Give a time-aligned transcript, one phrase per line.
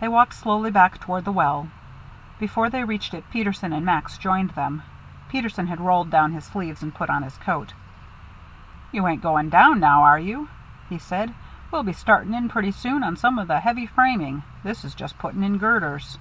[0.00, 1.68] They walked slowly back toward the well.
[2.38, 4.82] Before they reached it Peterson and Max joined them.
[5.30, 7.72] Peterson had rolled down his sleeves and put on his coat.
[8.92, 10.50] "You ain't going down now, are you?"
[10.90, 11.32] he said.
[11.70, 14.42] "We'll be starting in pretty soon on some of the heavy framing.
[14.64, 16.18] This is just putting in girders."